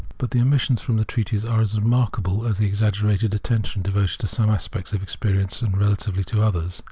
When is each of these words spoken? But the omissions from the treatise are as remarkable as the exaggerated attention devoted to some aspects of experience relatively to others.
But 0.17 0.31
the 0.31 0.41
omissions 0.41 0.81
from 0.81 0.97
the 0.97 1.05
treatise 1.05 1.43
are 1.45 1.61
as 1.61 1.79
remarkable 1.79 2.47
as 2.47 2.57
the 2.57 2.65
exaggerated 2.65 3.35
attention 3.35 3.83
devoted 3.83 4.17
to 4.21 4.25
some 4.27 4.49
aspects 4.49 4.93
of 4.93 5.03
experience 5.03 5.61
relatively 5.61 6.23
to 6.23 6.41
others. 6.41 6.79